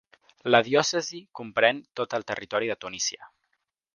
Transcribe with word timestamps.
La 0.53 0.61
diòcesi 0.67 1.19
comprèn 1.41 1.83
tot 2.01 2.17
el 2.19 2.27
territori 2.31 2.73
de 2.73 2.79
Tunísia. 2.87 3.33